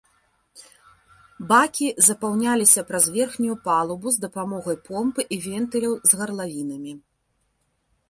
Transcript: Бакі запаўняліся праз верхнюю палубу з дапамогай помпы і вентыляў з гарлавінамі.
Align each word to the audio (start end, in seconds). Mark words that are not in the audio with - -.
Бакі 1.51 1.87
запаўняліся 2.07 2.85
праз 2.89 3.05
верхнюю 3.19 3.55
палубу 3.69 4.07
з 4.19 4.27
дапамогай 4.27 4.77
помпы 4.91 5.21
і 5.37 5.43
вентыляў 5.49 5.93
з 6.11 6.23
гарлавінамі. 6.23 6.93